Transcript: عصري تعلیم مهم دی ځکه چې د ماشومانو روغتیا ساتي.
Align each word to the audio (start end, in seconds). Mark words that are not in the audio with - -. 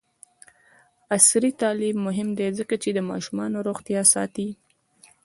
عصري 1.15 1.51
تعلیم 1.61 1.97
مهم 2.07 2.29
دی 2.37 2.47
ځکه 2.59 2.75
چې 2.83 2.89
د 2.93 2.99
ماشومانو 3.11 3.57
روغتیا 3.67 4.01
ساتي. 4.13 4.49